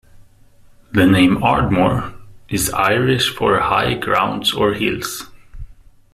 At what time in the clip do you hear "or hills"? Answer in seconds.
4.51-5.29